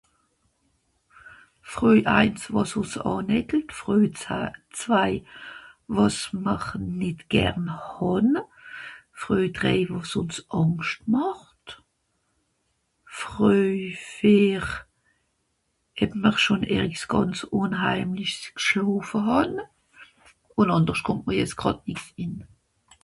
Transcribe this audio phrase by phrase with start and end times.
[1.73, 4.39] Freuj ains wàs Hòsse hàn het Freuj za
[4.79, 5.13] zwai
[5.95, 6.65] wàs mr
[6.99, 8.29] nìt gern hàn
[9.21, 11.67] Freuj drei wàs ùns àngscht màcht
[13.21, 13.81] Freuj
[14.15, 14.65] veer
[15.99, 19.53] heb mr schòn erichs gànz ùnhaimlisch g'schlàfe hàn
[20.59, 22.33] ùn àndersch kòmmt'mr jetz gràd nìx hin